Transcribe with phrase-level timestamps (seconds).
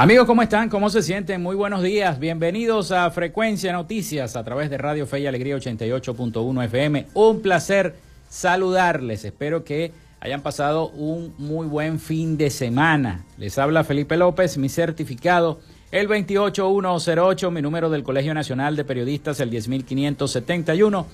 [0.00, 0.70] Amigos, ¿cómo están?
[0.70, 1.42] ¿Cómo se sienten?
[1.42, 2.18] Muy buenos días.
[2.18, 7.08] Bienvenidos a Frecuencia Noticias a través de Radio Fe y Alegría 88.1 FM.
[7.12, 7.96] Un placer
[8.30, 9.26] saludarles.
[9.26, 13.26] Espero que hayan pasado un muy buen fin de semana.
[13.36, 15.60] Les habla Felipe López, mi certificado
[15.92, 21.06] el 28108, mi número del Colegio Nacional de Periodistas el 10571,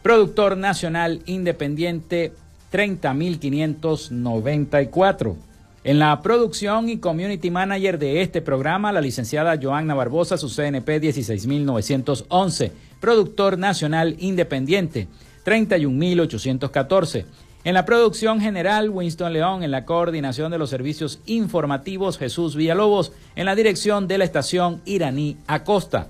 [0.00, 2.34] productor nacional independiente
[2.70, 5.49] 30594.
[5.82, 11.00] En la producción y community manager de este programa, la licenciada Joanna Barbosa, su CNP
[11.00, 15.08] 16911, productor nacional independiente
[15.44, 17.24] 31814.
[17.64, 23.12] En la producción general, Winston León, en la coordinación de los servicios informativos, Jesús Villalobos,
[23.34, 26.08] en la dirección de la estación Iraní Acosta.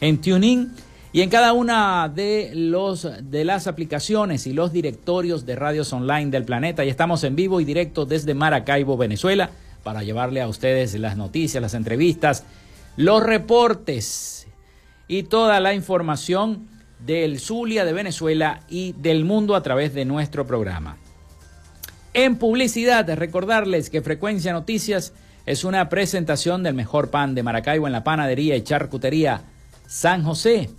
[0.00, 0.70] en TuneIn
[1.12, 6.30] y en cada una de, los, de las aplicaciones y los directorios de radios online
[6.30, 6.84] del planeta.
[6.84, 9.50] Y estamos en vivo y directo desde Maracaibo, Venezuela,
[9.82, 12.44] para llevarle a ustedes las noticias, las entrevistas
[12.96, 14.46] los reportes
[15.08, 20.46] y toda la información del Zulia de Venezuela y del mundo a través de nuestro
[20.46, 20.96] programa.
[22.14, 25.14] En publicidad, recordarles que Frecuencia Noticias
[25.46, 29.42] es una presentación del mejor pan de Maracaibo en la panadería y charcutería
[29.86, 30.70] San José.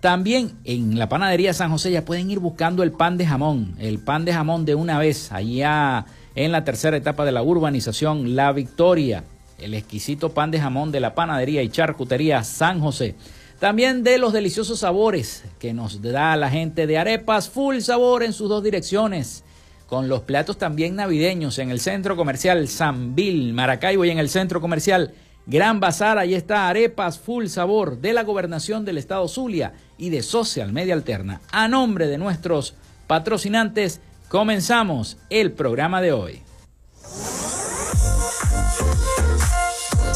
[0.00, 3.98] También en la panadería San José ya pueden ir buscando el pan de jamón, el
[3.98, 8.52] pan de jamón de una vez, allá en la tercera etapa de la urbanización La
[8.52, 9.24] Victoria
[9.62, 13.14] el exquisito pan de jamón de la panadería y charcutería San José.
[13.58, 18.32] También de los deliciosos sabores que nos da la gente de Arepas, full sabor en
[18.32, 19.44] sus dos direcciones,
[19.86, 24.28] con los platos también navideños en el centro comercial San Bill, Maracaibo y en el
[24.28, 25.14] centro comercial
[25.46, 26.18] Gran Bazar.
[26.18, 30.94] Ahí está Arepas, full sabor de la gobernación del estado Zulia y de Social Media
[30.94, 31.40] Alterna.
[31.52, 32.74] A nombre de nuestros
[33.06, 36.42] patrocinantes, comenzamos el programa de hoy.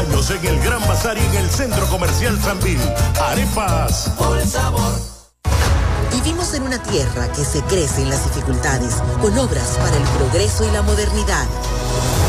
[0.00, 2.78] años en el Gran Bazar y en el Centro Comercial Sambil.
[3.20, 4.10] Arepas.
[4.16, 4.92] Por sabor.
[6.12, 10.66] Vivimos en una tierra que se crece en las dificultades, con obras para el progreso
[10.66, 11.46] y la modernidad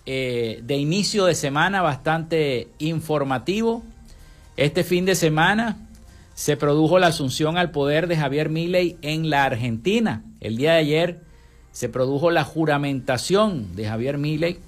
[0.05, 3.83] eh, de inicio de semana bastante informativo.
[4.57, 5.79] Este fin de semana
[6.35, 10.25] se produjo la asunción al poder de Javier Milei en la Argentina.
[10.41, 11.21] El día de ayer
[11.73, 14.59] se produjo la juramentación de Javier Milei,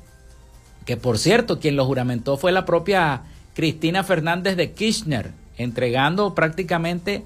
[0.85, 3.23] que por cierto, quien lo juramentó fue la propia
[3.55, 7.25] Cristina Fernández de Kirchner, entregando prácticamente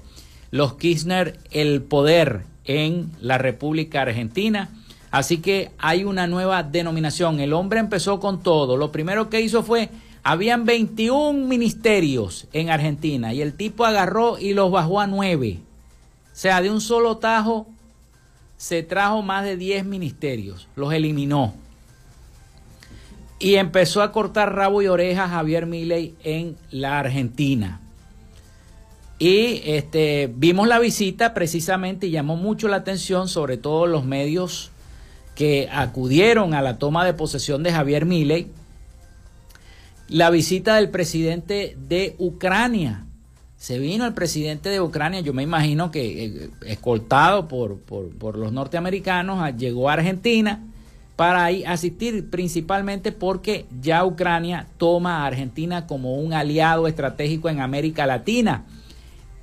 [0.51, 4.69] los Kirchner el poder en la República Argentina.
[5.11, 7.39] Así que hay una nueva denominación.
[7.39, 8.77] El hombre empezó con todo.
[8.77, 9.89] Lo primero que hizo fue,
[10.23, 15.59] habían 21 ministerios en Argentina y el tipo agarró y los bajó a 9.
[15.61, 17.67] O sea, de un solo tajo
[18.59, 21.53] se trajo más de 10 ministerios, los eliminó.
[23.39, 27.79] Y empezó a cortar rabo y oreja a Javier Milei en la Argentina.
[29.17, 34.71] Y este, vimos la visita precisamente y llamó mucho la atención, sobre todo los medios
[35.35, 38.51] que acudieron a la toma de posesión de Javier Milei,
[40.09, 43.05] la visita del presidente de Ucrania,
[43.59, 48.53] se vino el presidente de Ucrania, yo me imagino que eh, escoltado por, por, los
[48.53, 50.65] norteamericanos, llegó a Argentina,
[51.17, 58.05] para asistir principalmente porque ya Ucrania toma a Argentina como un aliado estratégico en América
[58.05, 58.63] Latina.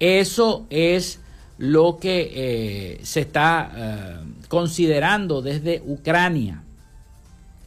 [0.00, 1.20] Eso es
[1.58, 4.16] lo que eh, se está eh,
[4.49, 6.62] considerando desde Ucrania,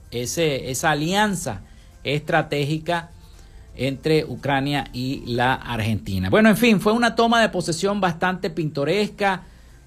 [0.10, 1.62] esa alianza
[2.04, 3.12] estratégica
[3.80, 6.30] entre Ucrania y la Argentina.
[6.30, 9.44] Bueno, en fin, fue una toma de posesión bastante pintoresca,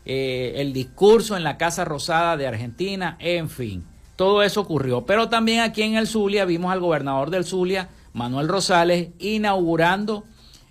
[0.06, 3.84] eh, el discurso en la Casa Rosada de Argentina, en fin,
[4.16, 5.04] todo eso ocurrió.
[5.04, 10.24] Pero también aquí en el Zulia vimos al gobernador del Zulia, Manuel Rosales, inaugurando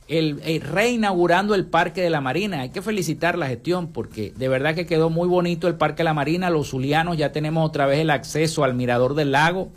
[0.08, 2.62] el, reinaugurando el Parque de la Marina.
[2.62, 6.06] Hay que felicitar la gestión porque de verdad que quedó muy bonito el Parque de
[6.06, 6.50] la Marina.
[6.50, 9.70] Los zulianos ya tenemos otra vez el acceso al mirador del lago,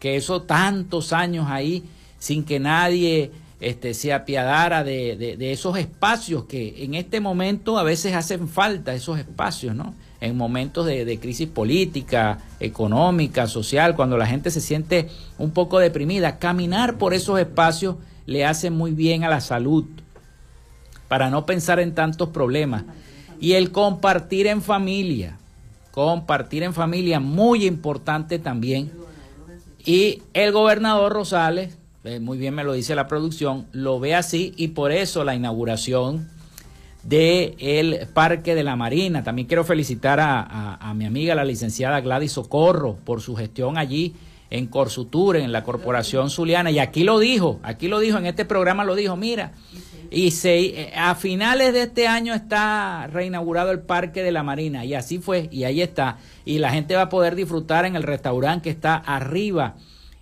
[0.00, 1.82] que eso tantos años ahí
[2.24, 8.14] sin que nadie este, se apiadara de, esos espacios que en este momento a veces
[8.14, 9.94] hacen falta, esos espacios, ¿no?
[10.22, 15.78] En momentos de, de crisis política, económica, social, cuando la gente se siente un poco
[15.78, 19.84] deprimida, caminar por esos espacios le hace muy bien a la salud,
[21.08, 22.84] para no pensar en tantos problemas.
[23.38, 25.36] Y el compartir en familia,
[25.90, 28.90] compartir en familia, muy importante también.
[29.84, 34.52] Y el gobernador Rosales, eh, muy bien me lo dice la producción, lo ve así
[34.56, 36.28] y por eso la inauguración
[37.02, 39.22] del el Parque de la Marina.
[39.22, 44.14] También quiero felicitar a, a mi amiga la licenciada Gladys Socorro por su gestión allí
[44.50, 48.44] en Corsutur, en la Corporación Zuliana, y aquí lo dijo, aquí lo dijo, en este
[48.44, 49.52] programa lo dijo, mira,
[50.10, 54.84] y se, eh, a finales de este año está reinaugurado el Parque de la Marina,
[54.84, 58.04] y así fue, y ahí está, y la gente va a poder disfrutar en el
[58.04, 59.74] restaurante que está arriba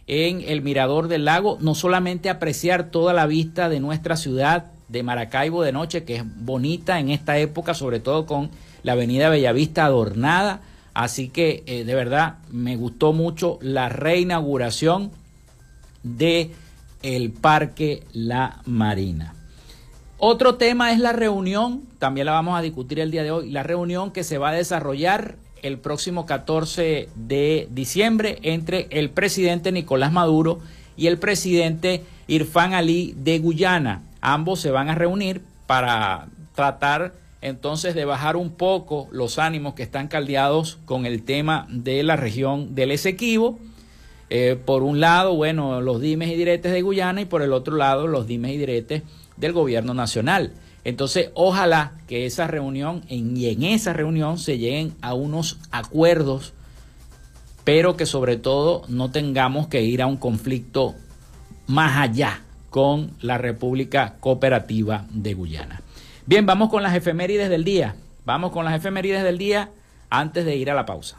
[0.06, 5.02] en el Mirador del Lago, no solamente apreciar toda la vista de nuestra ciudad de
[5.02, 8.50] Maracaibo de noche, que es bonita en esta época, sobre todo con
[8.82, 10.60] la avenida Bellavista adornada,
[10.94, 15.10] Así que eh, de verdad me gustó mucho la reinauguración
[16.02, 16.50] de
[17.02, 19.34] el Parque La Marina.
[20.18, 23.62] Otro tema es la reunión, también la vamos a discutir el día de hoy, la
[23.62, 30.12] reunión que se va a desarrollar el próximo 14 de diciembre entre el presidente Nicolás
[30.12, 30.60] Maduro
[30.96, 34.02] y el presidente Irfan Ali de Guyana.
[34.20, 39.82] Ambos se van a reunir para tratar entonces de bajar un poco los ánimos que
[39.82, 43.58] están caldeados con el tema de la región del Esequibo.
[44.30, 47.76] Eh, por un lado, bueno, los dimes y diretes de Guyana y por el otro
[47.76, 49.02] lado, los dimes y diretes
[49.36, 50.52] del gobierno nacional.
[50.84, 56.54] Entonces, ojalá que esa reunión y en esa reunión se lleguen a unos acuerdos,
[57.64, 60.94] pero que sobre todo no tengamos que ir a un conflicto
[61.66, 65.82] más allá con la República Cooperativa de Guyana.
[66.26, 67.94] Bien, vamos con las efemérides del día.
[68.24, 69.70] Vamos con las efemérides del día
[70.10, 71.18] antes de ir a la pausa.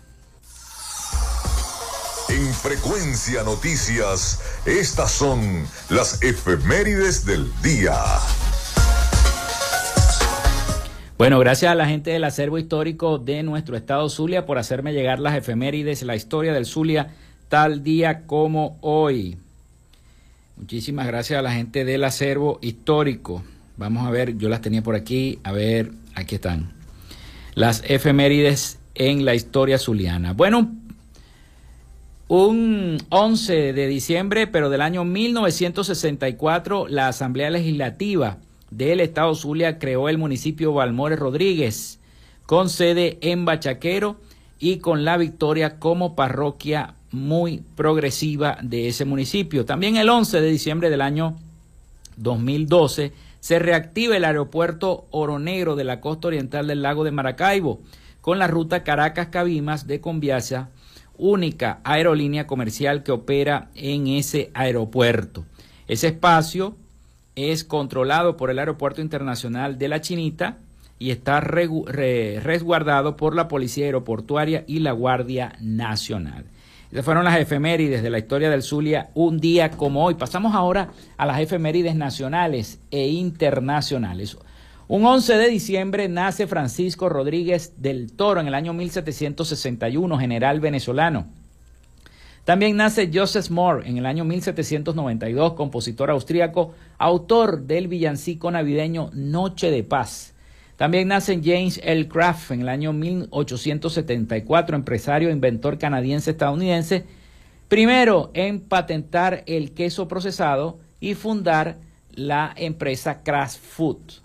[2.30, 7.94] En Frecuencia Noticias, estas son las efemérides del día.
[11.16, 15.20] Bueno, gracias a la gente del acervo histórico de nuestro estado Zulia por hacerme llegar
[15.20, 17.14] las efemérides, la historia del Zulia
[17.50, 19.38] tal día como hoy.
[20.58, 23.44] Muchísimas gracias a la gente del acervo histórico.
[23.78, 25.38] Vamos a ver, yo las tenía por aquí.
[25.44, 26.74] A ver, aquí están.
[27.54, 30.34] Las efemérides en la historia zuliana.
[30.34, 30.74] Bueno,
[32.28, 38.40] un 11 de diciembre, pero del año 1964, la Asamblea Legislativa
[38.78, 42.00] del Estado Zulia creó el municipio Balmores Rodríguez,
[42.46, 44.18] con sede en Bachaquero
[44.60, 49.66] y con la victoria como parroquia muy progresiva de ese municipio.
[49.66, 51.36] También el 11 de diciembre del año
[52.18, 57.82] 2012 se reactiva el aeropuerto Oro Negro de la costa oriental del lago de Maracaibo
[58.22, 60.70] con la ruta Caracas-Cabimas de Conviasa,
[61.18, 65.46] única aerolínea comercial que opera en ese aeropuerto.
[65.88, 66.78] Ese espacio
[67.36, 70.58] es controlado por el Aeropuerto Internacional de la Chinita
[71.00, 76.46] y está resguardado por la Policía Aeroportuaria y la Guardia Nacional.
[76.92, 80.14] Esas fueron las efemérides de la historia del Zulia un día como hoy.
[80.14, 84.38] Pasamos ahora a las efemérides nacionales e internacionales.
[84.88, 91.26] Un 11 de diciembre nace Francisco Rodríguez del Toro en el año 1761, general venezolano.
[92.46, 99.72] También nace Joseph Moore en el año 1792, compositor austríaco, autor del villancico navideño Noche
[99.72, 100.34] de Paz.
[100.76, 102.10] También nace James L.
[102.10, 107.06] Kraft en el año 1874, empresario e inventor canadiense-estadounidense,
[107.70, 111.78] primero en patentar el queso procesado y fundar
[112.12, 114.22] la empresa Kraft Food.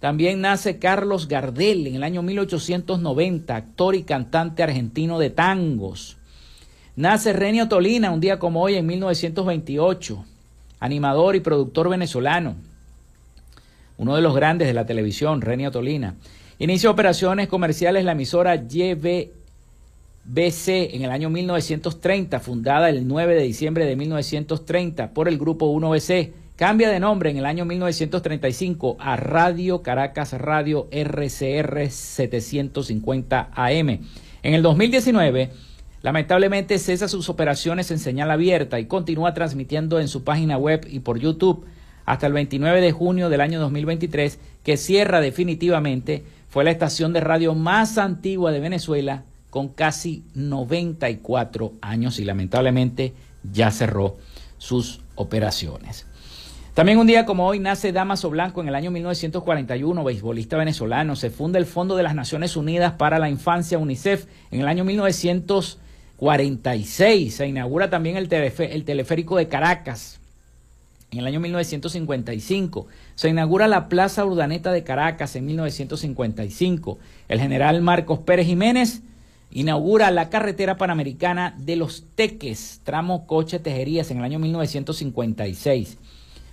[0.00, 6.18] También nace Carlos Gardel en el año 1890, actor y cantante argentino de tangos.
[6.94, 10.26] Nace Renio Tolina un día como hoy en 1928,
[10.78, 12.54] animador y productor venezolano,
[13.96, 16.16] uno de los grandes de la televisión, Renio Tolina.
[16.58, 19.32] Inicia operaciones comerciales la emisora YBBC
[20.92, 26.32] en el año 1930, fundada el 9 de diciembre de 1930 por el grupo 1BC.
[26.56, 33.88] Cambia de nombre en el año 1935 a Radio Caracas Radio RCR 750 AM.
[34.42, 35.71] En el 2019,
[36.02, 41.00] lamentablemente cesa sus operaciones en señal abierta y continúa transmitiendo en su página web y
[41.00, 41.64] por YouTube
[42.04, 47.20] hasta el 29 de junio del año 2023, que cierra definitivamente fue la estación de
[47.20, 53.14] radio más antigua de Venezuela con casi 94 años y lamentablemente
[53.52, 54.16] ya cerró
[54.58, 56.06] sus operaciones.
[56.74, 61.16] También un día como hoy nace Damaso Blanco en el año 1941, beisbolista venezolano.
[61.16, 64.82] Se funda el Fondo de las Naciones Unidas para la Infancia, UNICEF, en el año
[66.22, 67.34] 1946.
[67.34, 70.20] Se inaugura también el, el teleférico de Caracas,
[71.10, 72.86] en el año 1955.
[73.16, 76.98] Se inaugura la Plaza Urdaneta de Caracas en 1955.
[77.28, 79.02] El general Marcos Pérez Jiménez
[79.50, 85.98] inaugura la carretera panamericana de los Teques, tramo Coche Tejerías, en el año 1956.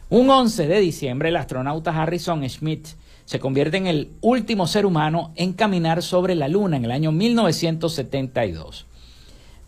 [0.09, 2.87] Un 11 de diciembre, el astronauta Harrison Schmitt
[3.25, 7.11] se convierte en el último ser humano en caminar sobre la Luna en el año
[7.11, 8.88] 1972.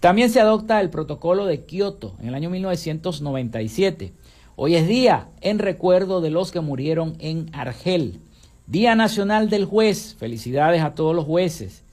[0.02, 4.12] También se adopta el protocolo de Kioto en el año 1997.
[4.56, 8.20] Hoy es día en recuerdo de los que murieron en Argel.
[8.66, 10.16] Día Nacional del Juez.
[10.18, 11.84] Felicidades a todos los jueces.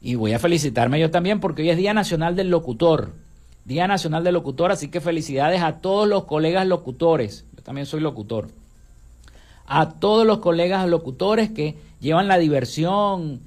[0.00, 3.12] Y voy a felicitarme yo también porque hoy es Día Nacional del Locutor.
[3.66, 7.44] Día Nacional del Locutor, así que felicidades a todos los colegas locutores.
[7.54, 8.48] Yo también soy locutor.
[9.66, 13.40] A todos los colegas locutores que llevan la diversión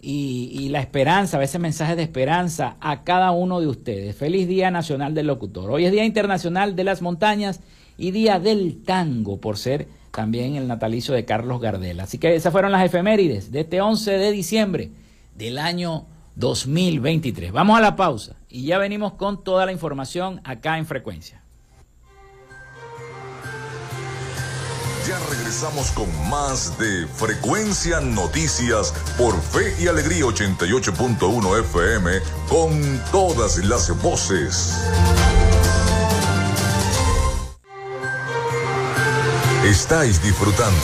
[0.00, 4.16] y, y la esperanza, a veces mensajes de esperanza a cada uno de ustedes.
[4.16, 5.70] Feliz Día Nacional del Locutor.
[5.70, 7.60] Hoy es Día Internacional de las Montañas
[7.96, 12.00] y Día del Tango, por ser también el natalicio de Carlos Gardel.
[12.00, 14.90] Así que esas fueron las efemérides de este 11 de diciembre
[15.36, 17.52] del año 2023.
[17.52, 21.42] Vamos a la pausa y ya venimos con toda la información acá en frecuencia.
[25.06, 33.56] Ya regresamos con más de Frecuencia Noticias por Fe y Alegría 88.1 FM con todas
[33.64, 34.74] las voces.
[39.64, 40.76] Estáis disfrutando.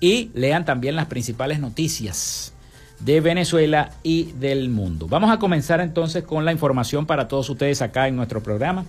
[0.00, 2.52] y lean también las principales noticias
[3.00, 5.06] de Venezuela y del mundo.
[5.08, 8.84] Vamos a comenzar entonces con la información para todos ustedes acá en nuestro programa.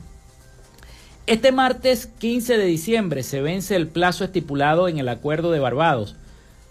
[1.27, 6.15] Este martes 15 de diciembre se vence el plazo estipulado en el Acuerdo de Barbados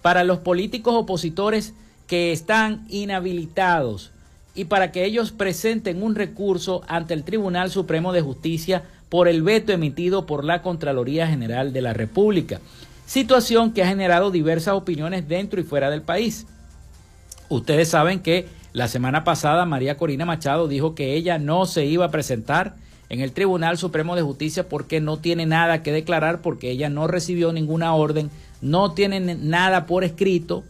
[0.01, 1.75] para los políticos opositores
[2.07, 4.13] que están inhabilitados
[4.55, 9.43] y para que ellos presenten un recurso ante el Tribunal Supremo de Justicia por el
[9.43, 12.61] veto emitido por la Contraloría General de la República,
[13.07, 16.47] situación que ha generado diversas opiniones dentro y fuera del país.
[17.49, 22.05] Ustedes saben que la semana pasada María Corina Machado dijo que ella no se iba
[22.05, 22.77] a presentar
[23.09, 27.07] en el Tribunal Supremo de Justicia porque no tiene nada que declarar, porque ella no
[27.07, 30.65] recibió ninguna orden, no tiene nada por escrito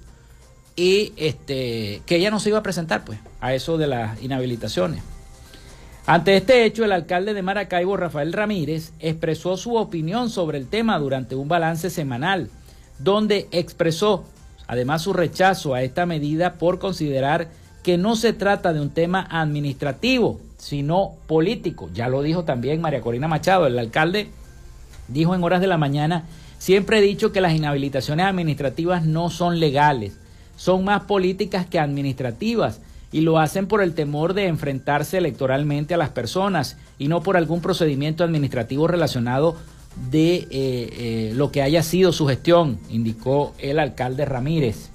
[0.76, 5.02] y este que ella no se iba a presentar pues a eso de las inhabilitaciones.
[6.06, 10.98] Ante este hecho, el alcalde de Maracaibo, Rafael Ramírez, expresó su opinión sobre el tema
[10.98, 12.50] durante un balance semanal,
[12.98, 14.24] donde expresó
[14.66, 17.48] además su rechazo a esta medida por considerar
[17.82, 21.90] que no se trata de un tema administrativo, sino político.
[21.92, 24.30] Ya lo dijo también María Corina Machado, el alcalde
[25.08, 26.24] Dijo en horas de la mañana,
[26.58, 30.18] siempre he dicho que las inhabilitaciones administrativas no son legales,
[30.56, 32.80] son más políticas que administrativas
[33.12, 37.36] y lo hacen por el temor de enfrentarse electoralmente a las personas y no por
[37.36, 39.56] algún procedimiento administrativo relacionado
[40.10, 44.90] de eh, eh, lo que haya sido su gestión, indicó el alcalde Ramírez.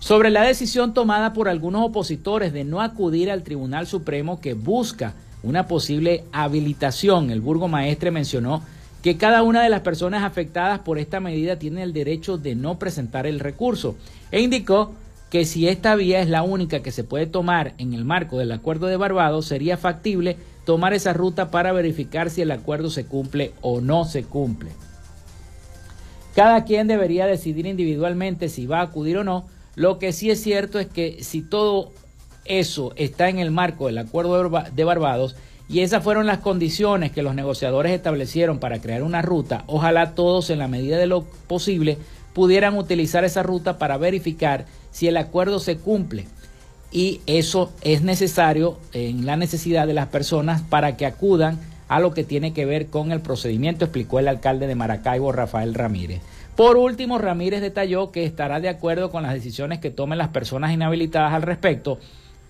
[0.00, 5.12] Sobre la decisión tomada por algunos opositores de no acudir al Tribunal Supremo que busca
[5.42, 8.62] una posible habilitación, el burgomaestre mencionó
[9.02, 12.78] que cada una de las personas afectadas por esta medida tiene el derecho de no
[12.78, 13.94] presentar el recurso
[14.30, 14.94] e indicó
[15.28, 18.52] que si esta vía es la única que se puede tomar en el marco del
[18.52, 23.52] acuerdo de Barbados, sería factible tomar esa ruta para verificar si el acuerdo se cumple
[23.60, 24.70] o no se cumple.
[26.34, 29.46] Cada quien debería decidir individualmente si va a acudir o no.
[29.74, 31.92] Lo que sí es cierto es que si todo
[32.44, 35.36] eso está en el marco del acuerdo de Barbados
[35.68, 40.50] y esas fueron las condiciones que los negociadores establecieron para crear una ruta, ojalá todos
[40.50, 41.98] en la medida de lo posible
[42.32, 46.26] pudieran utilizar esa ruta para verificar si el acuerdo se cumple.
[46.92, 52.14] Y eso es necesario en la necesidad de las personas para que acudan a lo
[52.14, 56.20] que tiene que ver con el procedimiento, explicó el alcalde de Maracaibo, Rafael Ramírez.
[56.60, 60.70] Por último, Ramírez detalló que estará de acuerdo con las decisiones que tomen las personas
[60.72, 61.98] inhabilitadas al respecto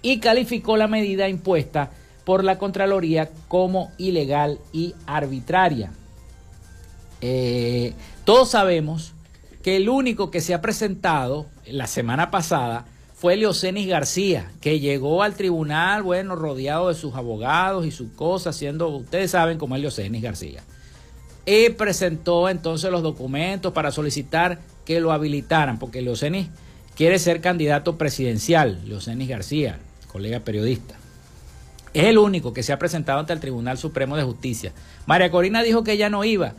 [0.03, 1.92] y calificó la medida impuesta
[2.25, 5.92] por la Contraloría como ilegal y arbitraria.
[7.20, 7.94] Eh,
[8.25, 9.12] todos sabemos
[9.62, 15.23] que el único que se ha presentado la semana pasada fue Leocenis García, que llegó
[15.23, 19.83] al tribunal, bueno, rodeado de sus abogados y sus cosas, haciendo, ustedes saben cómo es
[19.83, 20.64] Leocenis García.
[21.46, 26.48] Y presentó entonces los documentos para solicitar que lo habilitaran, porque Leocenis
[26.94, 30.96] quiere ser candidato presidencial, Leocenis García, colega periodista.
[31.92, 34.72] Es el único que se ha presentado ante el Tribunal Supremo de Justicia.
[35.07, 36.55] María Corina dijo que ella no iba,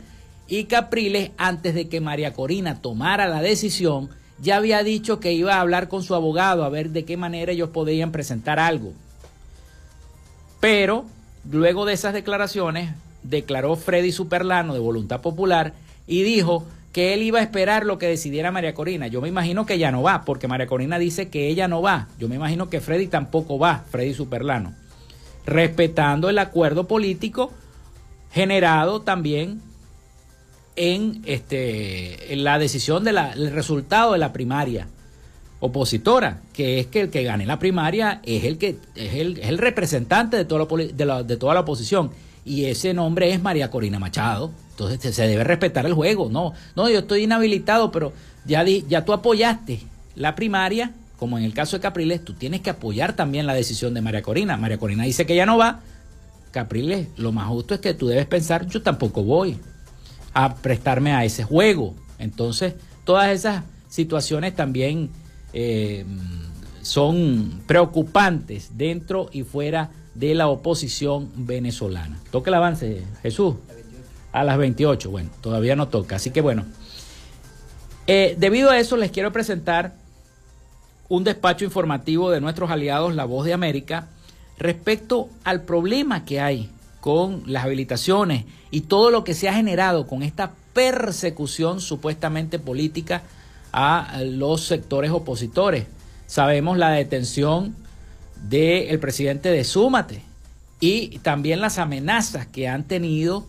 [0.48, 5.54] y Capriles, antes de que María Corina tomara la decisión, ya había dicho que iba
[5.54, 8.92] a hablar con su abogado a ver de qué manera ellos podían presentar algo.
[10.60, 11.06] Pero
[11.50, 12.90] luego de esas declaraciones,
[13.22, 15.74] declaró Freddy Superlano de Voluntad Popular
[16.06, 19.06] y dijo que él iba a esperar lo que decidiera María Corina.
[19.06, 22.08] Yo me imagino que ella no va, porque María Corina dice que ella no va.
[22.18, 24.74] Yo me imagino que Freddy tampoco va, Freddy Superlano.
[25.46, 27.50] Respetando el acuerdo político
[28.30, 29.60] generado también
[30.76, 34.88] en, este, la decisión del resultado de la primaria
[35.60, 40.36] opositora, que es que el que gane la primaria es el que es el, representante
[40.36, 40.66] de toda,
[41.04, 42.10] la, de, toda la oposición
[42.44, 44.50] y ese nombre es María Corina Machado.
[44.70, 46.28] Entonces se debe respetar el juego.
[46.30, 48.12] No, no, yo estoy inhabilitado, pero
[48.44, 49.80] ya, ya tú apoyaste
[50.16, 53.94] la primaria, como en el caso de Capriles, tú tienes que apoyar también la decisión
[53.94, 54.56] de María Corina.
[54.56, 55.80] María Corina dice que ya no va.
[56.50, 59.58] Capriles, lo más justo es que tú debes pensar, yo tampoco voy
[60.34, 61.94] a prestarme a ese juego.
[62.18, 62.74] Entonces,
[63.04, 65.10] todas esas situaciones también
[65.52, 66.04] eh,
[66.82, 72.18] son preocupantes dentro y fuera de la oposición venezolana.
[72.30, 73.56] Toca el avance, Jesús.
[74.32, 76.16] A las 28, bueno, todavía no toca.
[76.16, 76.64] Así que bueno,
[78.06, 79.94] eh, debido a eso les quiero presentar
[81.08, 84.08] un despacho informativo de nuestros aliados La Voz de América
[84.58, 86.70] respecto al problema que hay
[87.00, 93.22] con las habilitaciones y todo lo que se ha generado con esta persecución supuestamente política
[93.72, 95.86] a los sectores opositores.
[96.26, 97.76] Sabemos la detención
[98.48, 100.22] del presidente de Súmate
[100.80, 103.46] y también las amenazas que han tenido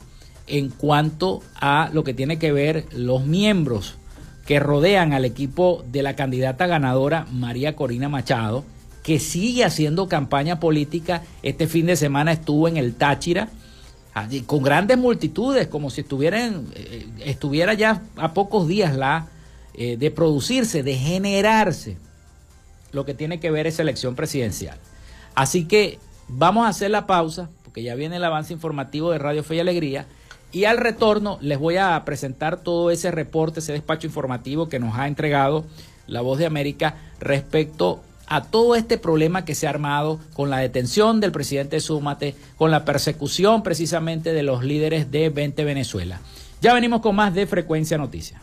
[0.48, 3.96] en cuanto a lo que tiene que ver los miembros
[4.46, 8.64] que rodean al equipo de la candidata ganadora María Corina Machado
[9.04, 11.24] que sigue haciendo campaña política.
[11.44, 13.50] Este fin de semana estuvo en el Táchira
[14.46, 19.28] con grandes multitudes, como si estuvieran, eh, estuviera ya a pocos días la
[19.74, 21.98] eh, de producirse, de generarse
[22.94, 24.78] lo que tiene que ver esa elección presidencial.
[25.36, 29.44] Así que vamos a hacer la pausa, porque ya viene el avance informativo de Radio
[29.44, 30.06] Fe y Alegría.
[30.52, 34.98] Y al retorno les voy a presentar todo ese reporte, ese despacho informativo que nos
[34.98, 35.66] ha entregado
[36.06, 40.60] la Voz de América respecto a todo este problema que se ha armado con la
[40.60, 46.22] detención del presidente Súmate, con la persecución precisamente de los líderes de 20 Venezuela.
[46.62, 48.43] Ya venimos con más de Frecuencia Noticias.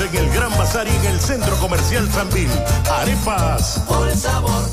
[0.00, 2.50] En el Gran Bazar y en el Centro Comercial Sanvil.
[2.90, 3.80] Arepas.
[3.86, 4.64] Por sabor.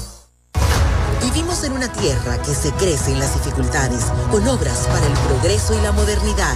[1.21, 5.77] Vivimos en una tierra que se crece en las dificultades, con obras para el progreso
[5.77, 6.55] y la modernidad,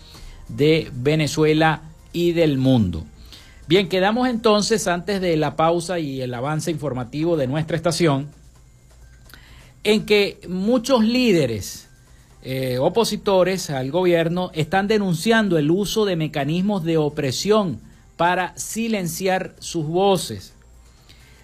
[0.48, 3.04] de Venezuela y del mundo.
[3.68, 8.30] Bien, quedamos entonces antes de la pausa y el avance informativo de nuestra estación
[9.84, 11.87] en que muchos líderes
[12.44, 17.80] eh, opositores al gobierno están denunciando el uso de mecanismos de opresión
[18.16, 20.54] para silenciar sus voces.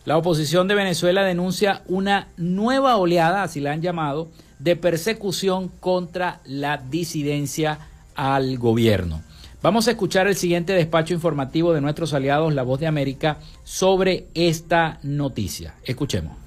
[0.06, 4.29] La oposición de Venezuela denuncia una nueva oleada, así la han llamado,
[4.60, 7.79] de persecución contra la disidencia
[8.15, 9.21] al gobierno.
[9.62, 14.27] Vamos a escuchar el siguiente despacho informativo de nuestros aliados, La Voz de América, sobre
[14.34, 15.75] esta noticia.
[15.86, 16.42] Escuchemos.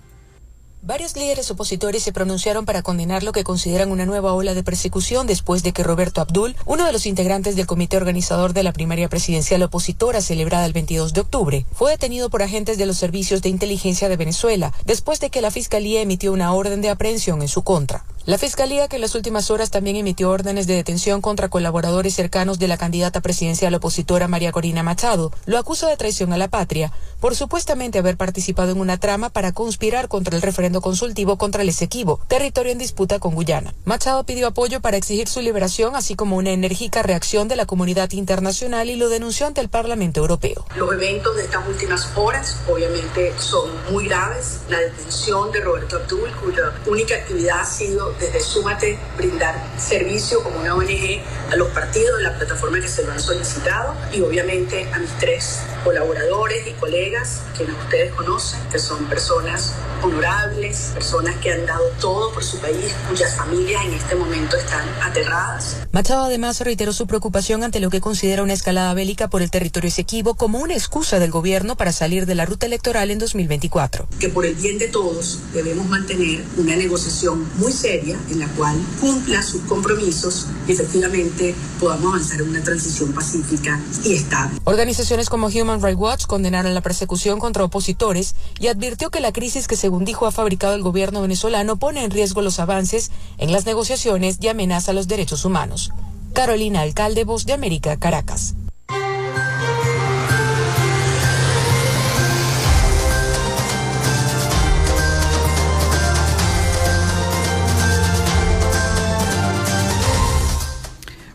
[0.83, 5.27] Varios líderes opositores se pronunciaron para condenar lo que consideran una nueva ola de persecución
[5.27, 9.09] después de que Roberto Abdul, uno de los integrantes del comité organizador de la primaria
[9.09, 13.49] presidencial opositora celebrada el 22 de octubre, fue detenido por agentes de los servicios de
[13.49, 17.62] inteligencia de Venezuela después de que la fiscalía emitió una orden de aprehensión en su
[17.62, 18.05] contra.
[18.27, 22.59] La Fiscalía, que en las últimas horas también emitió órdenes de detención contra colaboradores cercanos
[22.59, 26.91] de la candidata presidencial opositora María Corina Machado, lo acusa de traición a la patria
[27.21, 31.69] por supuestamente haber participado en una trama para conspirar contra el referendo consultivo contra el
[31.69, 33.75] Esequibo, territorio en disputa con Guyana.
[33.85, 38.11] Machado pidió apoyo para exigir su liberación, así como una enérgica reacción de la comunidad
[38.11, 40.67] internacional y lo denunció ante el Parlamento Europeo.
[40.75, 44.62] Los eventos de estas últimas horas obviamente son muy graves.
[44.69, 50.61] La detención de Roberto Abdul, cuya única actividad ha sido desde Súmate brindar servicio como
[50.61, 54.88] una ONG a los partidos de la plataforma que se lo han solicitado y obviamente
[54.92, 61.52] a mis tres colaboradores y colegas que ustedes conocen, que son personas honorables, personas que
[61.52, 65.76] han dado todo por su país, cuyas familias en este momento están aterradas.
[65.92, 69.88] Machado además reiteró su preocupación ante lo que considera una escalada bélica por el territorio
[69.88, 74.09] Esequibo como una excusa del gobierno para salir de la ruta electoral en 2024.
[74.20, 78.77] Que por el bien de todos debemos mantener una negociación muy seria en la cual
[79.01, 84.61] cumpla sus compromisos y efectivamente podamos avanzar en una transición pacífica y estable.
[84.64, 89.66] Organizaciones como Human Rights Watch condenaron la persecución contra opositores y advirtió que la crisis
[89.66, 93.66] que según dijo ha fabricado el gobierno venezolano pone en riesgo los avances en las
[93.66, 95.90] negociaciones y amenaza los derechos humanos.
[96.33, 98.55] Carolina Alcalde, Voz de América, Caracas.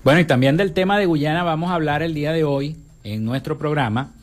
[0.04, 3.24] Bueno, y también del tema de Guyana vamos a hablar el día de hoy en
[3.24, 4.14] nuestro programa.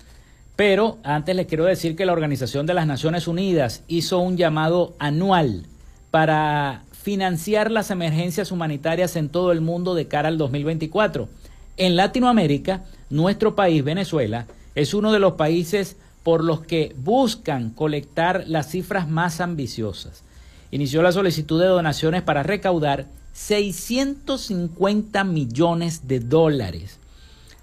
[0.57, 4.97] Pero antes les quiero decir que la Organización de las Naciones Unidas hizo un llamado
[4.99, 5.67] anual
[6.11, 11.29] para financiar las emergencias humanitarias en todo el mundo de cara al 2024.
[11.77, 18.43] En Latinoamérica, nuestro país, Venezuela, es uno de los países por los que buscan colectar
[18.49, 20.25] las cifras más ambiciosas.
[20.73, 23.07] Inició la solicitud de donaciones para recaudar
[23.39, 26.99] 650 millones de dólares.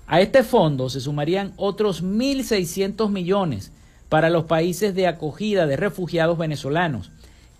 [0.07, 3.73] A este fondo se sumarían otros 1.600 millones
[4.07, 7.11] para los países de acogida de refugiados venezolanos,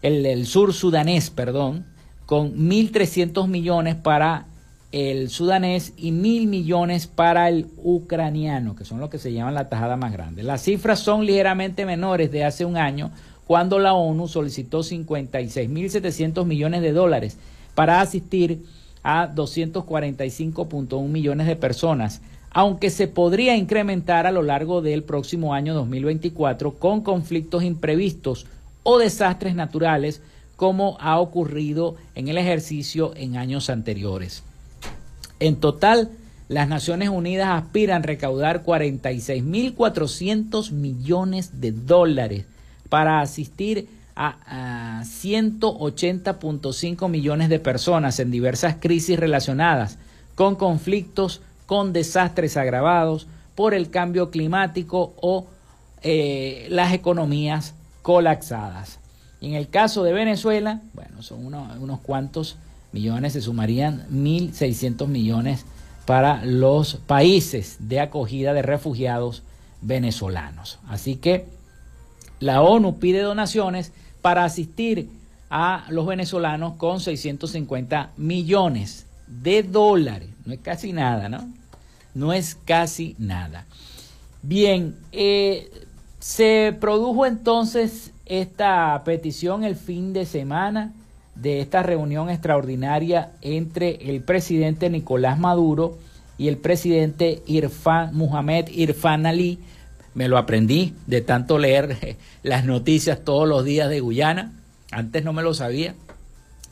[0.02, 1.86] el, el sur sudanés, perdón,
[2.26, 4.46] con 1.300 millones para
[4.94, 9.68] el sudanés y mil millones para el ucraniano, que son los que se llaman la
[9.68, 10.44] tajada más grande.
[10.44, 13.10] Las cifras son ligeramente menores de hace un año,
[13.44, 17.38] cuando la ONU solicitó 56.700 millones de dólares
[17.74, 18.64] para asistir
[19.02, 25.74] a 245.1 millones de personas, aunque se podría incrementar a lo largo del próximo año
[25.74, 28.46] 2024 con conflictos imprevistos
[28.84, 30.22] o desastres naturales,
[30.54, 34.44] como ha ocurrido en el ejercicio en años anteriores.
[35.40, 36.10] En total,
[36.48, 42.44] las Naciones Unidas aspiran a recaudar 46.400 millones de dólares
[42.88, 49.98] para asistir a, 180.5 millones de personas en diversas crisis relacionadas
[50.34, 55.46] con conflictos, con desastres agravados por el cambio climático o
[56.02, 59.00] eh, las economías colapsadas.
[59.40, 62.56] en el caso de Venezuela, bueno, son unos cuantos
[62.94, 65.66] millones, se sumarían 1.600 millones
[66.06, 69.42] para los países de acogida de refugiados
[69.82, 70.78] venezolanos.
[70.88, 71.46] Así que
[72.40, 75.10] la ONU pide donaciones para asistir
[75.50, 80.30] a los venezolanos con 650 millones de dólares.
[80.44, 81.48] No es casi nada, ¿no?
[82.14, 83.66] No es casi nada.
[84.42, 85.70] Bien, eh,
[86.20, 90.92] se produjo entonces esta petición el fin de semana
[91.34, 95.98] de esta reunión extraordinaria entre el presidente Nicolás Maduro
[96.38, 99.58] y el presidente Irfan Muhammad Irfan Ali.
[100.14, 104.52] Me lo aprendí de tanto leer las noticias todos los días de Guyana.
[104.90, 105.94] Antes no me lo sabía.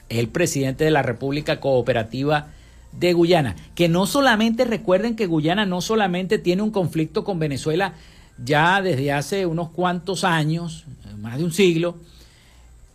[0.09, 2.49] el presidente de la República Cooperativa
[2.93, 3.57] de Guyana.
[3.75, 7.95] Que no solamente recuerden que Guyana no solamente tiene un conflicto con Venezuela
[8.45, 10.85] ya desde hace unos cuantos años,
[11.19, 11.97] más de un siglo,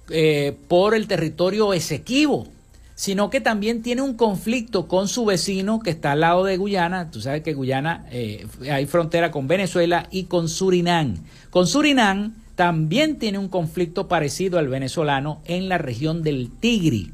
[0.09, 2.47] eh, por el territorio Esequibo,
[2.95, 7.11] sino que también tiene un conflicto con su vecino que está al lado de Guyana.
[7.11, 11.17] Tú sabes que Guyana eh, hay frontera con Venezuela y con Surinam.
[11.49, 17.11] Con Surinam también tiene un conflicto parecido al venezolano en la región del Tigri.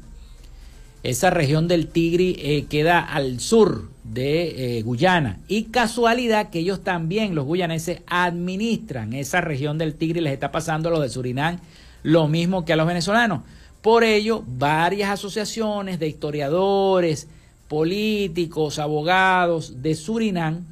[1.02, 5.40] Esa región del Tigri eh, queda al sur de Guyana.
[5.48, 10.20] Y casualidad que ellos también, los guyaneses, administran esa región del Tigri.
[10.20, 11.58] Les está pasando a los de Surinam
[12.04, 13.40] lo mismo que a los venezolanos.
[13.82, 17.26] Por ello, varias asociaciones de historiadores,
[17.66, 20.64] políticos, abogados de Surinam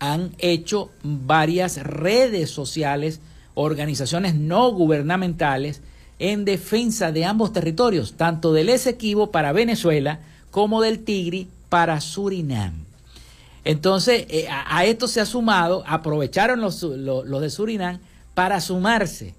[0.00, 3.20] han hecho varias redes sociales,
[3.54, 5.80] organizaciones no gubernamentales,
[6.18, 10.20] en defensa de ambos territorios, tanto del Esequibo para Venezuela
[10.50, 12.84] como del Tigri para Surinam.
[13.64, 17.98] Entonces, eh, a, esto se ha sumado, aprovecharon los, los de Surinam
[18.34, 19.34] para sumarse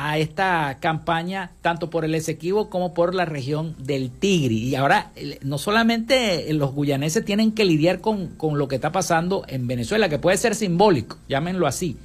[0.00, 4.58] a esta campaña tanto por el Esequibo como por la región del Tigri.
[4.58, 5.10] Y ahora
[5.42, 10.08] no solamente los guyaneses tienen que lidiar con, con, lo que está pasando en Venezuela,
[10.08, 11.96] que puede ser simbólico, llámenlo así,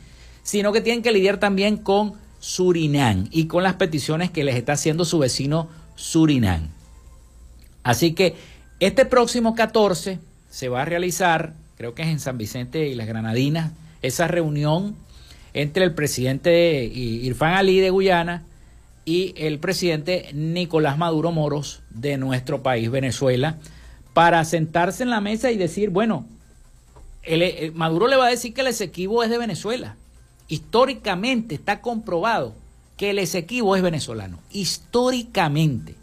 [0.41, 4.73] sino que tienen que lidiar también con Surinam y con las peticiones que les está
[4.73, 6.69] haciendo su vecino Surinam.
[7.83, 8.35] Así que
[8.79, 10.17] este próximo 14
[10.49, 13.71] se va a realizar, creo que es en San Vicente y las Granadinas,
[14.01, 14.95] esa reunión
[15.53, 18.43] entre el presidente Irfan Ali de Guyana
[19.05, 23.57] y el presidente Nicolás Maduro Moros de nuestro país, Venezuela,
[24.13, 26.25] para sentarse en la mesa y decir, bueno,
[27.23, 29.95] el, Maduro le va a decir que el Esequibo es de Venezuela.
[30.47, 32.55] Históricamente está comprobado
[32.97, 34.39] que el Esequibo es venezolano.
[34.51, 35.95] Históricamente.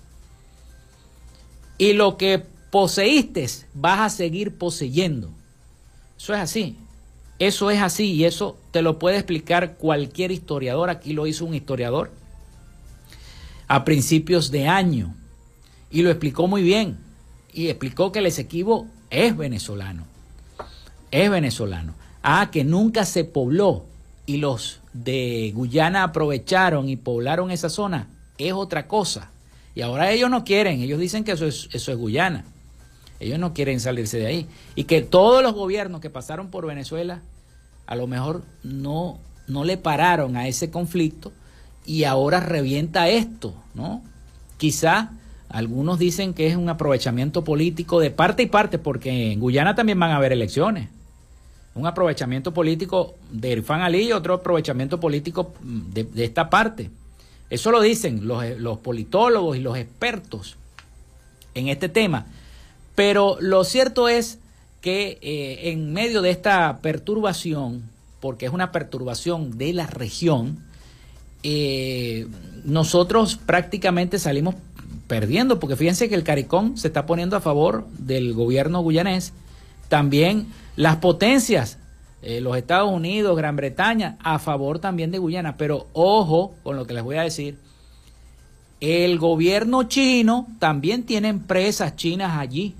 [1.78, 5.30] Y lo que poseíste vas a seguir poseyendo.
[6.18, 6.76] Eso es así.
[7.40, 10.90] Eso es así y eso te lo puede explicar cualquier historiador.
[10.90, 12.12] Aquí lo hizo un historiador
[13.66, 15.14] a principios de año
[15.90, 16.98] y lo explicó muy bien.
[17.52, 20.04] Y explicó que el Esequibo es venezolano.
[21.10, 21.94] Es venezolano.
[22.22, 23.86] Ah, que nunca se pobló
[24.26, 28.08] y los de Guyana aprovecharon y poblaron esa zona.
[28.36, 29.30] Es otra cosa.
[29.74, 30.82] Y ahora ellos no quieren.
[30.82, 32.44] Ellos dicen que eso es, eso es Guyana.
[33.20, 34.48] Ellos no quieren salirse de ahí.
[34.74, 37.20] Y que todos los gobiernos que pasaron por Venezuela
[37.86, 41.32] a lo mejor no, no le pararon a ese conflicto
[41.84, 44.02] y ahora revienta esto, ¿no?
[44.58, 45.10] Quizá
[45.48, 49.98] algunos dicen que es un aprovechamiento político de parte y parte, porque en Guyana también
[49.98, 50.88] van a haber elecciones.
[51.74, 56.90] Un aprovechamiento político de Irfan Ali y otro aprovechamiento político de, esta parte.
[57.48, 60.56] Eso lo dicen los, los politólogos y los expertos
[61.54, 62.26] en este tema.
[63.00, 64.40] Pero lo cierto es
[64.82, 67.88] que eh, en medio de esta perturbación,
[68.20, 70.58] porque es una perturbación de la región,
[71.42, 72.26] eh,
[72.62, 74.54] nosotros prácticamente salimos
[75.06, 79.32] perdiendo, porque fíjense que el CARICOM se está poniendo a favor del gobierno guyanés,
[79.88, 81.78] también las potencias,
[82.20, 86.86] eh, los Estados Unidos, Gran Bretaña, a favor también de Guyana, pero ojo con lo
[86.86, 87.56] que les voy a decir,
[88.78, 92.74] el gobierno chino también tiene empresas chinas allí,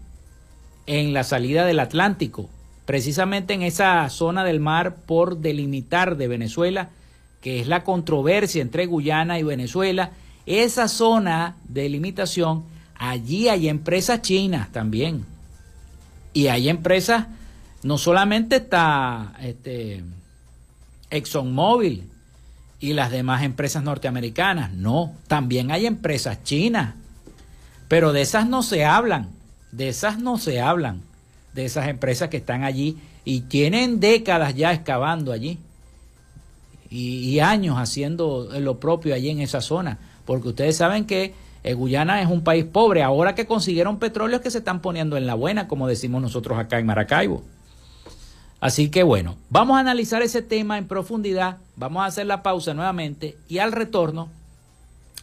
[0.87, 2.49] en la salida del Atlántico,
[2.85, 6.91] precisamente en esa zona del mar por delimitar de Venezuela,
[7.41, 10.13] que es la controversia entre Guyana y Venezuela,
[10.47, 12.65] esa zona de limitación,
[12.97, 15.25] allí hay empresas chinas también.
[16.33, 17.27] Y hay empresas,
[17.83, 20.03] no solamente está este,
[21.11, 22.05] ExxonMobil
[22.79, 26.95] y las demás empresas norteamericanas, no, también hay empresas chinas,
[27.89, 29.40] pero de esas no se hablan
[29.73, 31.03] de esas no se hablan,
[31.55, 35.59] de esas empresas que están allí y tienen décadas ya excavando allí
[36.91, 42.21] y, años haciendo lo propio allí en esa zona, porque ustedes saben que eh, Guyana
[42.21, 45.69] es un país pobre, ahora que consiguieron petróleo que se están poniendo en la buena,
[45.69, 47.45] como decimos nosotros acá en Maracaibo.
[48.61, 52.75] Así que bueno, vamos a analizar ese tema en profundidad, vamos a hacer la pausa
[52.75, 54.29] nuevamente y al retorno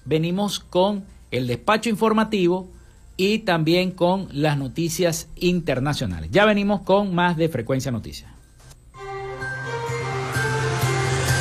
[0.05, 2.69] venimos con el despacho informativo
[3.17, 6.29] y también con las noticias internacionales.
[6.31, 8.31] Ya venimos con más de Frecuencia Noticias.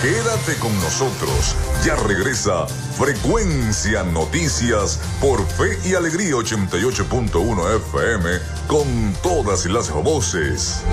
[0.02, 8.30] Quédate con nosotros, ya regresa Frecuencia Noticias por Fe y Alegría 88.1 FM
[8.68, 8.86] con
[9.22, 10.84] todas las voces.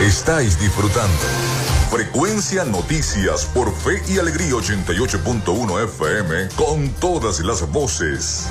[0.00, 1.47] Estáis disfrutando
[1.90, 8.46] Frecuencia Noticias por Fe y Alegría 88.1 FM con todas las voces.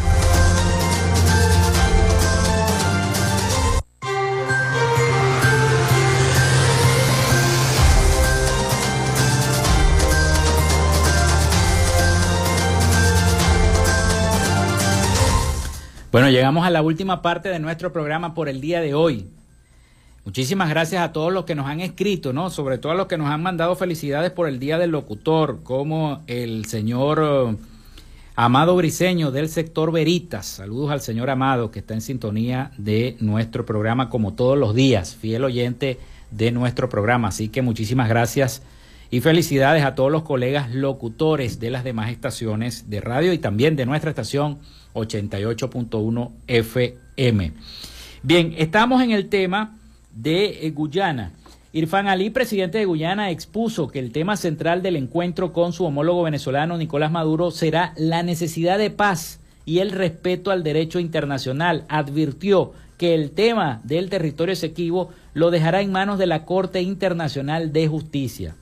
[16.12, 19.37] Bueno, llegamos a la última parte de nuestro programa por el día de hoy.
[20.28, 22.50] Muchísimas gracias a todos los que nos han escrito, ¿no?
[22.50, 26.22] Sobre todo a los que nos han mandado felicidades por el Día del Locutor, como
[26.28, 27.56] el señor eh,
[28.36, 30.46] Amado Briseño del sector Veritas.
[30.46, 35.16] Saludos al señor Amado que está en sintonía de nuestro programa como todos los días,
[35.16, 35.98] fiel oyente
[36.30, 37.30] de nuestro programa.
[37.30, 38.64] Así que muchísimas gracias
[39.10, 43.78] y felicidades a todos los colegas locutores de las demás estaciones de radio y también
[43.78, 44.60] de nuestra estación
[44.94, 47.54] 88.1 FM.
[48.24, 49.77] Bien, estamos en el tema
[50.22, 51.32] de Guyana.
[51.74, 56.24] Irfan Ali, presidente de Guyana, expuso que el tema central del encuentro con su homólogo
[56.24, 61.84] venezolano Nicolás Maduro será la necesidad de paz y el respeto al derecho internacional.
[61.90, 67.72] Advirtió que el tema del territorio esequivo lo dejará en manos de la Corte Internacional
[67.72, 68.56] de Justicia.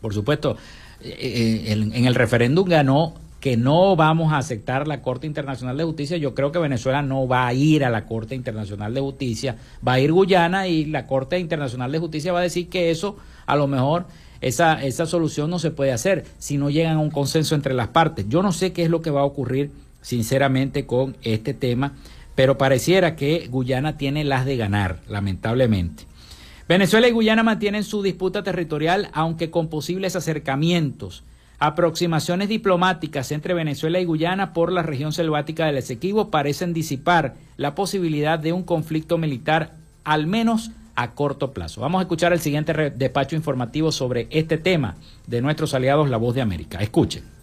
[0.00, 0.58] Por supuesto,
[1.00, 5.84] eh, eh, en el referéndum ganó que no vamos a aceptar la Corte Internacional de
[5.84, 9.56] Justicia, yo creo que Venezuela no va a ir a la Corte Internacional de Justicia,
[9.86, 13.16] va a ir Guyana y la Corte Internacional de Justicia va a decir que eso,
[13.46, 14.06] a lo mejor,
[14.40, 17.88] esa, esa solución no se puede hacer si no llegan a un consenso entre las
[17.88, 18.26] partes.
[18.28, 19.70] Yo no sé qué es lo que va a ocurrir,
[20.00, 21.92] sinceramente, con este tema,
[22.34, 26.04] pero pareciera que Guyana tiene las de ganar, lamentablemente.
[26.68, 31.22] Venezuela y Guyana mantienen su disputa territorial, aunque con posibles acercamientos
[31.58, 37.74] Aproximaciones diplomáticas entre Venezuela y Guyana por la región selvática del Esequibo parecen disipar la
[37.74, 41.80] posibilidad de un conflicto militar, al menos a corto plazo.
[41.80, 44.96] Vamos a escuchar el siguiente despacho informativo sobre este tema
[45.26, 46.78] de nuestros aliados La Voz de América.
[46.80, 47.35] Escuchen.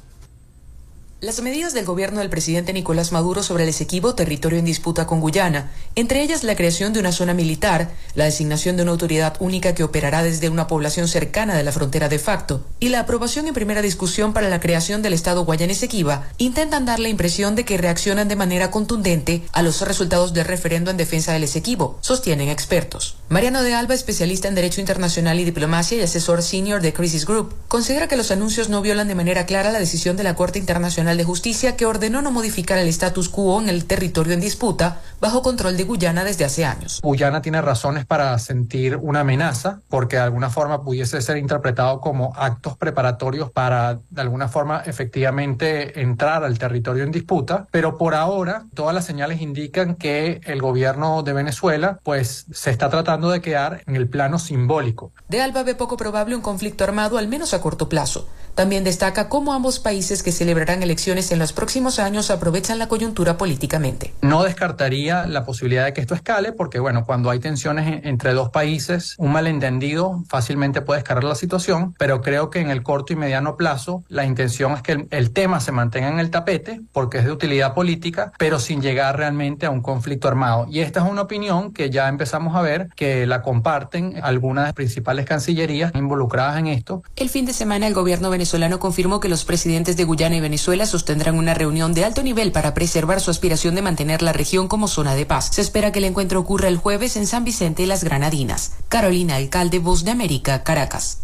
[1.24, 5.22] Las medidas del gobierno del presidente Nicolás Maduro sobre el Esequibo, territorio en disputa con
[5.22, 9.74] Guyana, entre ellas la creación de una zona militar, la designación de una autoridad única
[9.74, 13.54] que operará desde una población cercana de la frontera de facto y la aprobación en
[13.54, 18.28] primera discusión para la creación del Estado Guayana-Esequiba, intentan dar la impresión de que reaccionan
[18.28, 23.16] de manera contundente a los resultados del referendo en defensa del Esequibo, sostienen expertos.
[23.30, 27.56] Mariano de Alba, especialista en Derecho Internacional y Diplomacia y asesor senior de Crisis Group,
[27.70, 31.12] considera que los anuncios no violan de manera clara la decisión de la Corte Internacional
[31.18, 35.41] de Justicia que ordenó no modificar el status quo en el territorio en disputa bajo
[35.41, 36.99] control de Guyana desde hace años.
[37.01, 42.34] Guyana tiene razones para sentir una amenaza porque de alguna forma pudiese ser interpretado como
[42.36, 48.66] actos preparatorios para de alguna forma efectivamente entrar al territorio en disputa, pero por ahora
[48.74, 53.82] todas las señales indican que el gobierno de Venezuela pues se está tratando de quedar
[53.86, 55.11] en el plano simbólico.
[55.30, 58.28] De Alba ve poco probable un conflicto armado al menos a corto plazo.
[58.55, 63.38] También destaca cómo ambos países que celebrarán elecciones en los próximos años aprovechan la coyuntura
[63.38, 64.14] políticamente.
[64.22, 68.49] No descartaría la posibilidad de que esto escale porque, bueno, cuando hay tensiones entre dos
[68.49, 73.18] países, un malentendido fácilmente puede escalar la situación, pero creo que en el corto y
[73.18, 77.26] mediano plazo la intención es que el, tema se mantenga en el tapete porque es
[77.26, 80.68] de utilidad política, pero sin llegar realmente a un conflicto armado.
[80.70, 84.68] Y esta es una opinión que ya empezamos a ver que la comparten algunas de
[84.68, 87.04] las principales cancillerías involucradas en esto.
[87.18, 90.83] El fin de semana el gobierno venezolano confirmó que los presidentes de Guyana y Venezuela
[90.86, 94.88] sostendrán una reunión de alto nivel para preservar su aspiración de mantener la región como
[94.88, 95.50] zona de paz.
[95.52, 98.74] Se espera que el encuentro ocurra el jueves en San Vicente y las Granadinas.
[98.90, 101.24] Carolina Alcalde, Voz de América, Caracas.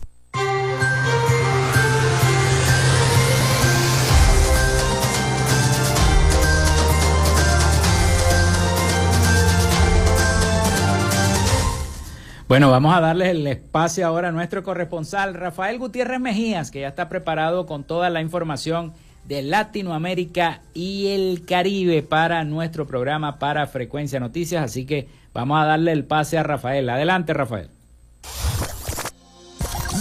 [12.49, 16.88] Bueno, vamos a darle el espacio ahora a nuestro corresponsal Rafael Gutiérrez Mejías, que ya
[16.88, 18.91] está preparado con toda la información
[19.30, 24.63] de Latinoamérica y el Caribe para nuestro programa para Frecuencia Noticias.
[24.63, 26.89] Así que vamos a darle el pase a Rafael.
[26.89, 27.69] Adelante, Rafael.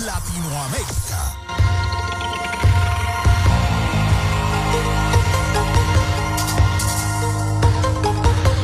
[0.07, 1.38] Latinoamérica.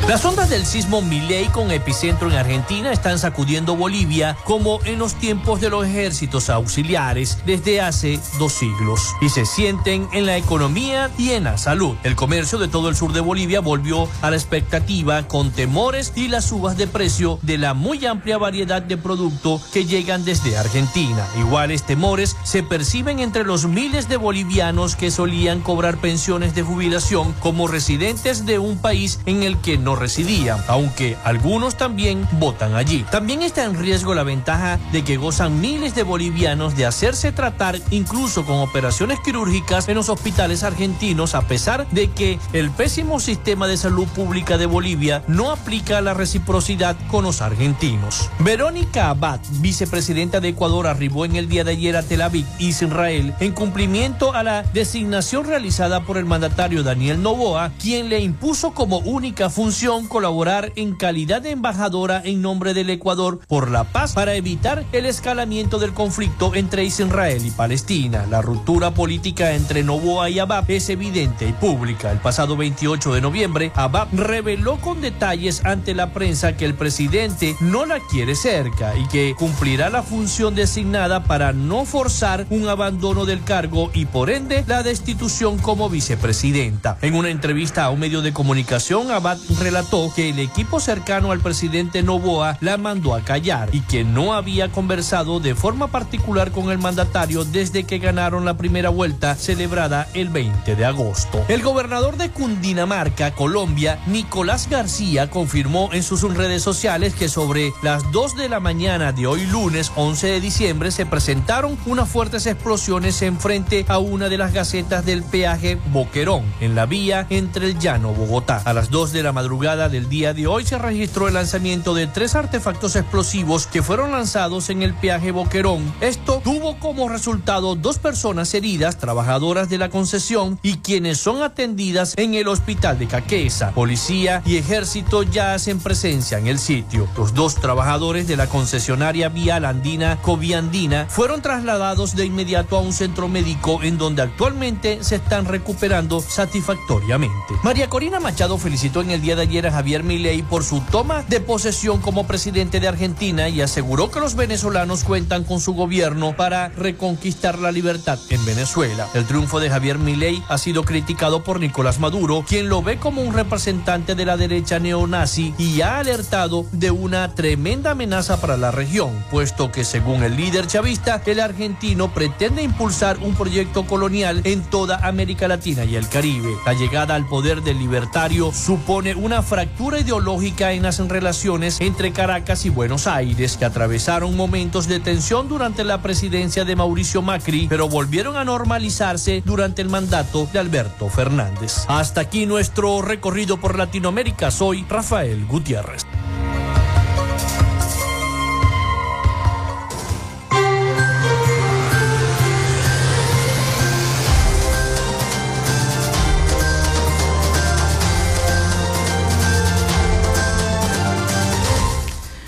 [0.08, 5.14] Las ondas del sismo Milei con epicentro en Argentina están sacudiendo Bolivia como en los
[5.14, 11.10] tiempos de los ejércitos auxiliares desde hace dos siglos y se sienten en la economía
[11.16, 11.96] y en la salud.
[12.02, 16.28] El comercio de todo el sur de Bolivia volvió a la expectativa con temores y
[16.28, 21.26] las subas de precio de la muy amplia variedad de productos que llegan desde Argentina.
[21.38, 27.32] Iguales temores se perciben entre los miles de bolivianos que solían cobrar pensiones de jubilación
[27.40, 33.04] como residentes de un país en el que no residían, aunque algunos también votan allí.
[33.10, 37.80] También está en riesgo la ventaja de que gozan miles de bolivianos de hacerse tratar
[37.90, 43.66] incluso con operaciones quirúrgicas en los hospitales argentinos a pesar de que el pésimo sistema
[43.66, 48.30] de salud pública de Bolivia no aplica la reciprocidad con los argentinos.
[48.38, 53.34] Verónica Abad, vicepresidenta de Ecuador, arribó en el día de ayer a Tel Aviv, Israel,
[53.40, 58.98] en cumplimiento a la designación realizada por el mandatario Daniel Novoa, quien le impuso como
[58.98, 64.34] única función colaborar en calidad de embajadora en nombre del Ecuador por la paz para
[64.34, 68.24] evitar el escalamiento del conflicto entre Israel y Palestina.
[68.30, 72.10] La ruptura política entre Novoa y Abab es evidente y pública.
[72.10, 77.54] El pasado 28 de noviembre, Abab reveló con detalles ante la prensa que el presidente
[77.60, 83.26] no la quiere cerca y que cumplirá la función designada para no forzar un abandono
[83.26, 86.96] del cargo y por ende la destitución como vicepresidenta.
[87.02, 89.73] En una entrevista a un medio de comunicación, Abad relató
[90.14, 94.70] que el equipo cercano al presidente Novoa la mandó a callar y que no había
[94.70, 100.28] conversado de forma particular con el mandatario desde que ganaron la primera vuelta celebrada el
[100.28, 101.44] 20 de agosto.
[101.48, 108.12] El gobernador de Cundinamarca, Colombia, Nicolás García, confirmó en sus redes sociales que sobre las
[108.12, 113.20] 2 de la mañana de hoy lunes 11 de diciembre se presentaron unas fuertes explosiones
[113.22, 117.78] en frente a una de las gacetas del peaje Boquerón, en la vía entre el
[117.78, 118.62] llano Bogotá.
[118.64, 122.06] A las 2 de la madrugada del día de hoy se registró el lanzamiento de
[122.06, 125.90] tres artefactos explosivos que fueron lanzados en el peaje Boquerón.
[126.02, 132.12] Esto tuvo como resultado dos personas heridas, trabajadoras de la concesión y quienes son atendidas
[132.18, 133.70] en el hospital de Caquesa.
[133.70, 137.08] Policía y ejército ya hacen presencia en el sitio.
[137.16, 142.92] Los dos trabajadores de la concesionaria vial andina Coviandina fueron trasladados de inmediato a un
[142.92, 147.54] centro médico en donde actualmente se están recuperando satisfactoriamente.
[147.62, 151.38] María Corina Machado felicitó en el día de ayer Javier Milei por su toma de
[151.38, 156.70] posesión como presidente de Argentina y aseguró que los venezolanos cuentan con su gobierno para
[156.70, 159.06] reconquistar la libertad en Venezuela.
[159.14, 163.22] El triunfo de Javier Milei ha sido criticado por Nicolás Maduro, quien lo ve como
[163.22, 168.72] un representante de la derecha neonazi y ha alertado de una tremenda amenaza para la
[168.72, 174.62] región, puesto que según el líder chavista, el argentino pretende impulsar un proyecto colonial en
[174.62, 176.50] toda América Latina y el Caribe.
[176.66, 182.64] La llegada al poder del libertario supone una fractura ideológica en las relaciones entre Caracas
[182.66, 187.88] y Buenos Aires, que atravesaron momentos de tensión durante la presidencia de Mauricio Macri, pero
[187.88, 191.84] volvieron a normalizarse durante el mandato de Alberto Fernández.
[191.88, 194.50] Hasta aquí nuestro recorrido por Latinoamérica.
[194.50, 196.06] Soy Rafael Gutiérrez.